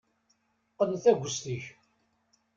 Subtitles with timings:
[0.71, 1.65] Qqen taggest-ik.